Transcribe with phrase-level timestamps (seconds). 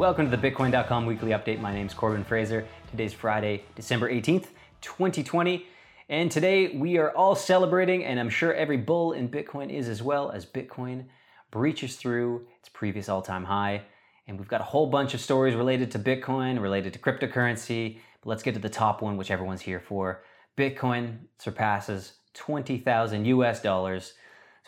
[0.00, 1.60] Welcome to the Bitcoin.com weekly update.
[1.60, 2.66] My name is Corbin Fraser.
[2.90, 4.46] Today's Friday, December 18th,
[4.80, 5.66] 2020.
[6.08, 10.02] And today we are all celebrating, and I'm sure every bull in Bitcoin is as
[10.02, 11.04] well, as Bitcoin
[11.50, 13.82] breaches through its previous all time high.
[14.26, 17.98] And we've got a whole bunch of stories related to Bitcoin, related to cryptocurrency.
[18.22, 20.24] But let's get to the top one, which everyone's here for.
[20.56, 24.14] Bitcoin surpasses 20,000 US dollars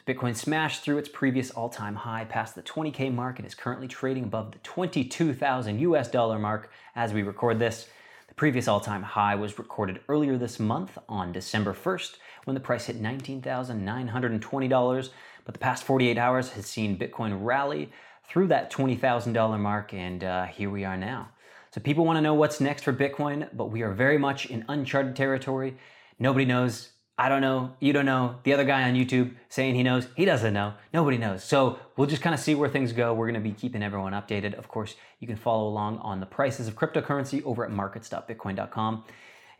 [0.05, 4.25] Bitcoin smashed through its previous all-time high past the 20k mark and is currently trading
[4.25, 7.89] above the 22,000 US dollar mark as we record this.
[8.27, 12.87] The previous all-time high was recorded earlier this month on December 1st when the price
[12.87, 15.11] hit $19,920,
[15.45, 17.93] but the past 48 hours has seen Bitcoin rally
[18.25, 21.29] through that $20,000 mark and uh, here we are now.
[21.71, 24.65] So people want to know what's next for Bitcoin, but we are very much in
[24.69, 25.77] uncharted territory.
[26.19, 26.89] Nobody knows
[27.23, 30.25] I don't know, you don't know, the other guy on YouTube saying he knows, he
[30.25, 31.45] doesn't know, nobody knows.
[31.45, 33.15] So we'll just kind of see where things go.
[33.15, 34.55] We're going to be keeping everyone updated.
[34.55, 39.05] Of course, you can follow along on the prices of cryptocurrency over at markets.bitcoin.com.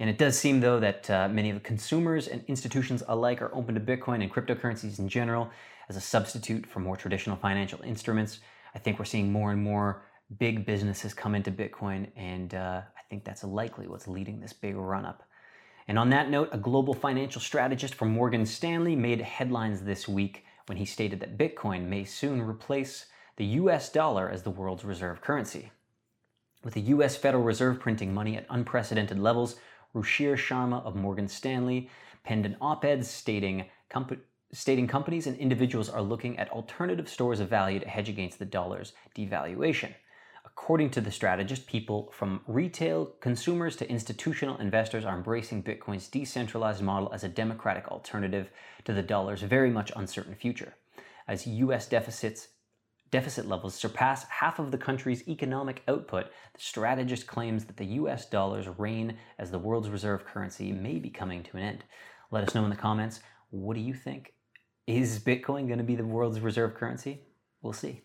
[0.01, 3.55] And it does seem, though, that uh, many of the consumers and institutions alike are
[3.55, 5.49] open to Bitcoin and cryptocurrencies in general
[5.89, 8.41] as a substitute for more traditional financial instruments.
[8.75, 10.03] I think we're seeing more and more
[10.37, 14.75] big businesses come into Bitcoin, and uh, I think that's likely what's leading this big
[14.75, 15.23] run up.
[15.89, 20.45] And on that note, a global financial strategist from Morgan Stanley made headlines this week
[20.67, 25.21] when he stated that Bitcoin may soon replace the US dollar as the world's reserve
[25.21, 25.73] currency.
[26.63, 29.57] With the US Federal Reserve printing money at unprecedented levels,
[29.95, 31.91] Ruchir Sharma of Morgan Stanley
[32.23, 33.65] penned an op ed stating,
[34.53, 38.45] stating companies and individuals are looking at alternative stores of value to hedge against the
[38.45, 39.93] dollar's devaluation.
[40.57, 46.83] According to the strategist, people from retail consumers to institutional investors are embracing Bitcoin's decentralized
[46.83, 48.51] model as a democratic alternative
[48.85, 50.75] to the dollar's very much uncertain future.
[51.27, 52.49] As US deficits
[53.11, 58.27] deficit levels surpass half of the country's economic output, the strategist claims that the US
[58.27, 61.85] dollar's reign as the world's reserve currency may be coming to an end.
[62.31, 63.21] Let us know in the comments,
[63.51, 64.33] what do you think?
[64.87, 67.21] Is Bitcoin going to be the world's reserve currency?
[67.61, 68.03] We'll see.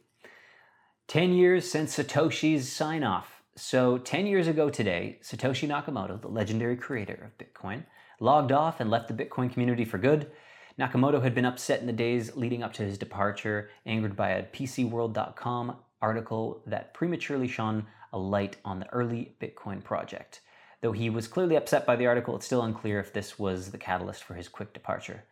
[1.07, 3.41] 10 years since Satoshi's sign off.
[3.55, 7.85] So, 10 years ago today, Satoshi Nakamoto, the legendary creator of Bitcoin,
[8.19, 10.29] logged off and left the Bitcoin community for good.
[10.77, 14.43] Nakamoto had been upset in the days leading up to his departure, angered by a
[14.47, 20.41] PCWorld.com article that prematurely shone a light on the early Bitcoin project.
[20.81, 23.77] Though he was clearly upset by the article, it's still unclear if this was the
[23.77, 25.23] catalyst for his quick departure.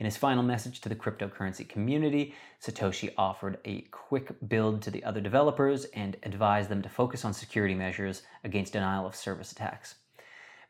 [0.00, 2.34] In his final message to the cryptocurrency community,
[2.64, 7.34] Satoshi offered a quick build to the other developers and advised them to focus on
[7.34, 9.96] security measures against denial of service attacks.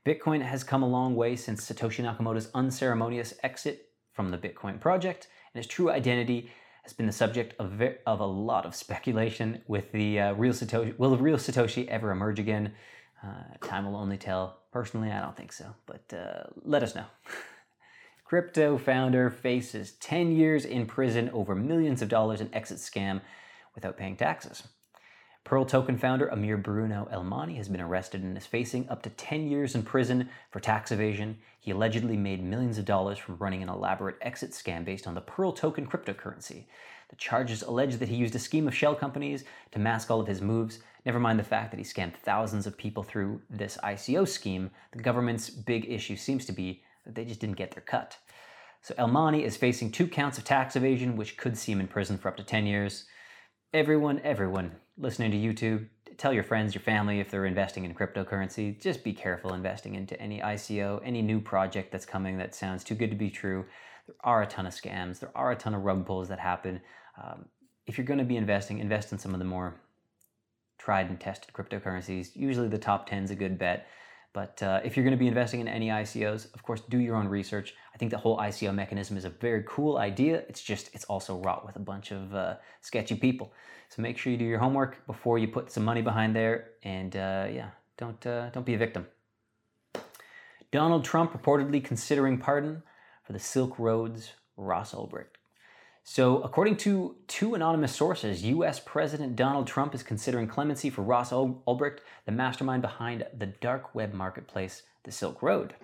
[0.05, 5.29] Bitcoin has come a long way since Satoshi Nakamoto's unceremonious exit from the Bitcoin project,
[5.55, 6.51] and his true identity
[6.83, 9.63] has been the subject of, ve- of a lot of speculation.
[9.69, 12.73] With the uh, real Satoshi, will the real Satoshi ever emerge again?
[13.23, 14.59] Uh, time will only tell.
[14.73, 17.05] Personally, I don't think so, but uh, let us know.
[18.31, 23.21] Crypto founder faces 10 years in prison over millions of dollars in exit scam
[23.75, 24.69] without paying taxes.
[25.43, 29.49] Pearl token founder Amir Bruno Elmaani has been arrested and is facing up to 10
[29.49, 31.39] years in prison for tax evasion.
[31.59, 35.21] He allegedly made millions of dollars from running an elaborate exit scam based on the
[35.21, 36.67] Pearl token cryptocurrency.
[37.09, 39.43] The charges allege that he used a scheme of shell companies
[39.73, 40.79] to mask all of his moves.
[41.05, 45.03] Never mind the fact that he scammed thousands of people through this ICO scheme, the
[45.03, 48.19] government's big issue seems to be they just didn't get their cut.
[48.83, 52.17] So Elmaani is facing two counts of tax evasion, which could see him in prison
[52.17, 53.05] for up to 10 years.
[53.73, 58.81] Everyone, everyone listening to YouTube, tell your friends, your family if they're investing in cryptocurrency,
[58.81, 62.95] just be careful investing into any ICO, any new project that's coming that sounds too
[62.95, 63.65] good to be true.
[64.07, 66.81] There are a ton of scams, there are a ton of rug pulls that happen.
[67.23, 67.47] Um,
[67.87, 69.81] if you're going to be investing, invest in some of the more
[70.79, 72.35] tried and tested cryptocurrencies.
[72.35, 73.87] Usually the top 10 is a good bet.
[74.33, 77.17] But uh, if you're going to be investing in any ICOs, of course, do your
[77.17, 77.75] own research.
[77.93, 80.45] I think the whole ICO mechanism is a very cool idea.
[80.49, 83.53] It's just, it's also wrought with a bunch of uh, sketchy people.
[83.89, 86.71] So make sure you do your homework before you put some money behind there.
[86.85, 89.07] And uh, yeah, don't, uh, don't be a victim.
[90.71, 92.85] Donald Trump reportedly considering pardon
[93.25, 95.40] for the Silk Road's Ross Ulbricht.
[96.13, 101.31] So, according to two anonymous sources, US President Donald Trump is considering clemency for Ross
[101.31, 105.77] Ulbricht, the mastermind behind the dark web marketplace, the Silk Road.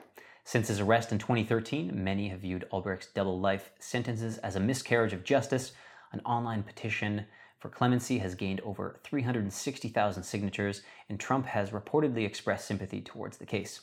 [0.43, 5.13] Since his arrest in 2013, many have viewed Ulbricht's double life sentences as a miscarriage
[5.13, 5.71] of justice.
[6.11, 7.27] An online petition
[7.61, 13.47] for clemency has gained over 360,000 signatures, and Trump has reportedly expressed sympathy towards the
[13.47, 13.83] case.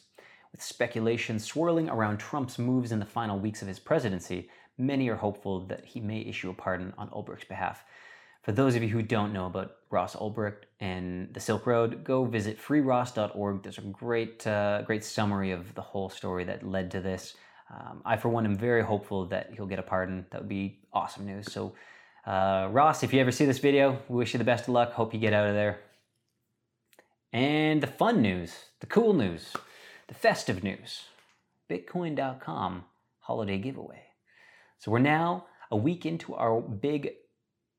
[0.54, 5.16] With speculation swirling around Trump's moves in the final weeks of his presidency, many are
[5.16, 7.84] hopeful that he may issue a pardon on Ulbricht's behalf.
[8.44, 12.26] For those of you who don't know about Ross Ulbricht and the Silk Road, go
[12.26, 13.64] visit freeross.org.
[13.64, 17.36] There's a great, uh, great summary of the whole story that led to this.
[17.74, 20.28] Um, I, for one, am very hopeful that he'll get a pardon.
[20.30, 21.52] That would be awesome news.
[21.52, 21.74] So,
[22.28, 24.92] uh, Ross, if you ever see this video, we wish you the best of luck.
[24.92, 25.80] Hope you get out of there.
[27.32, 29.54] And the fun news, the cool news,
[30.08, 31.04] the festive news
[31.70, 32.86] Bitcoin.com
[33.20, 34.04] holiday giveaway.
[34.80, 37.12] So, we're now a week into our big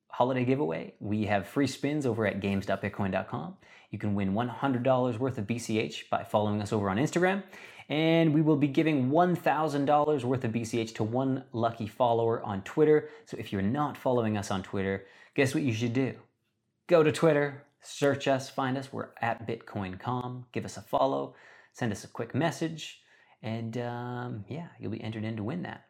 [0.08, 0.94] holiday giveaway.
[1.00, 3.56] We have free spins over at games.bitcoin.com.
[3.90, 7.42] You can win $100 worth of BCH by following us over on Instagram.
[7.88, 13.10] And we will be giving $1,000 worth of BCH to one lucky follower on Twitter.
[13.26, 16.14] So if you're not following us on Twitter, guess what you should do?
[16.86, 18.92] Go to Twitter, search us, find us.
[18.92, 20.44] We're at BitcoinCom.
[20.52, 21.34] Give us a follow,
[21.74, 23.02] send us a quick message,
[23.42, 25.84] and um, yeah, you'll be entered in to win that.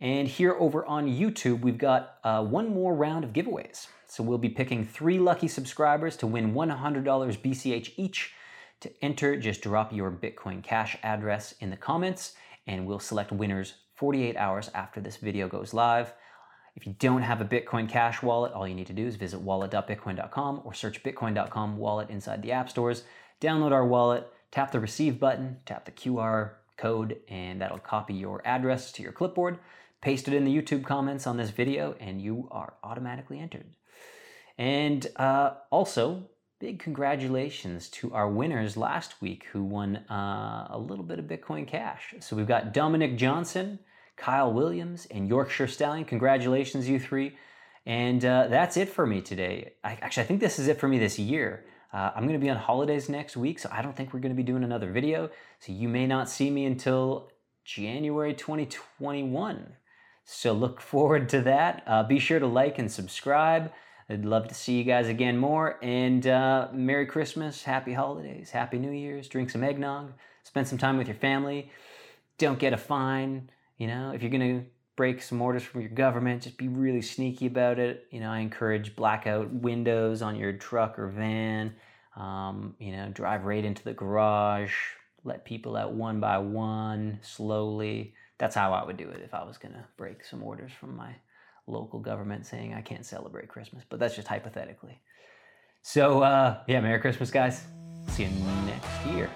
[0.00, 3.86] And here over on YouTube, we've got uh, one more round of giveaways.
[4.06, 8.34] So we'll be picking three lucky subscribers to win $100 BCH each.
[8.80, 12.34] To enter, just drop your Bitcoin Cash address in the comments,
[12.66, 16.12] and we'll select winners 48 hours after this video goes live.
[16.76, 19.40] If you don't have a Bitcoin Cash wallet, all you need to do is visit
[19.40, 23.04] wallet.bitcoin.com or search bitcoin.com wallet inside the app stores.
[23.40, 28.40] Download our wallet, tap the receive button, tap the QR code, and that'll copy your
[28.46, 29.58] address to your clipboard
[30.04, 33.64] paste it in the YouTube comments on this video, and you are automatically entered.
[34.58, 36.28] And uh, also,
[36.60, 41.66] big congratulations to our winners last week who won uh, a little bit of Bitcoin
[41.66, 42.14] Cash.
[42.20, 43.78] So we've got Dominic Johnson,
[44.16, 46.04] Kyle Williams, and Yorkshire Stallion.
[46.04, 47.36] Congratulations, you three.
[47.86, 49.72] And uh, that's it for me today.
[49.82, 51.64] I, actually, I think this is it for me this year.
[51.94, 54.34] Uh, I'm going to be on holidays next week, so I don't think we're going
[54.34, 55.30] to be doing another video.
[55.60, 57.30] So you may not see me until
[57.64, 59.76] January 2021.
[60.24, 61.84] So look forward to that.
[61.86, 63.70] Uh, be sure to like and subscribe.
[64.10, 65.78] I'd love to see you guys again more.
[65.82, 69.28] And uh, Merry Christmas, Happy Holidays, Happy New Year's.
[69.28, 71.70] Drink some eggnog, spend some time with your family.
[72.38, 73.50] Don't get a fine.
[73.78, 77.02] You know, if you're going to break some orders from your government, just be really
[77.02, 78.06] sneaky about it.
[78.10, 81.74] You know, I encourage blackout windows on your truck or van.
[82.16, 84.72] Um, you know, drive right into the garage,
[85.24, 89.44] let people out one by one, slowly that's how I would do it if I
[89.44, 91.14] was to break some orders from my
[91.66, 93.84] local government saying I can't celebrate Christmas.
[93.88, 95.00] But that's just hypothetically.
[95.82, 97.62] So, uh, yeah, Merry Christmas, guys.
[98.08, 98.30] See you
[98.66, 99.30] next year.